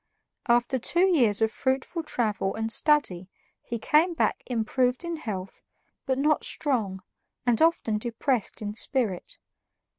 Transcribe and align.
After 0.47 0.79
two 0.79 1.05
years 1.15 1.43
of 1.43 1.51
fruitful 1.51 2.01
travel 2.01 2.55
and 2.55 2.71
study 2.71 3.29
he 3.61 3.77
came 3.77 4.15
back 4.15 4.41
improved 4.47 5.03
in 5.03 5.17
health 5.17 5.61
but 6.07 6.17
not 6.17 6.43
strong, 6.43 7.03
and 7.45 7.61
often 7.61 7.99
depressed 7.99 8.63
in 8.63 8.73
spirit. 8.73 9.37